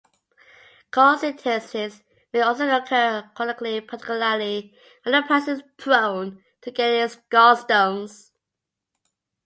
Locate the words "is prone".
5.59-6.43